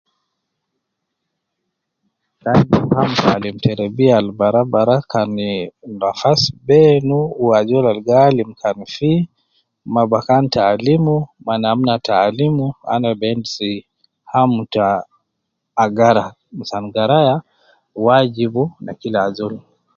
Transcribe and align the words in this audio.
Alim 3.33 3.55
terebiya 3.63 4.13
Al 4.21 4.29
baraa 4.39 4.69
baraa 4.73 5.01
kan 5.11 5.29
ii 5.51 5.61
nafas 5.99 6.41
beenu 6.67 7.19
Wu 7.41 7.47
ajol 7.59 7.85
Al 7.87 7.99
gi 8.07 8.15
alim 8.27 8.49
kan 8.61 8.77
fii 8.93 9.19
ma 9.93 10.01
bakan 10.11 10.43
ta 10.53 10.61
alimu 10.73 11.15
ma 11.45 11.53
bakan 11.63 11.97
ta 12.05 12.13
alimu 12.27 12.67
an 12.93 13.03
bi 13.19 13.25
endis 13.33 13.55
hamu 14.31 14.61
ta 14.73 14.87
agara 15.83 16.25
san 16.69 16.85
garaya 16.95 17.35
wajibu 18.05 18.63
na 18.83 18.91
kika 18.99 19.19
azol. 19.27 19.53